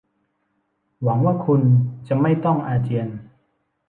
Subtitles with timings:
[1.03, 1.61] หวังว่าคุณ
[2.07, 3.07] จะไม่ต้องอาเจียน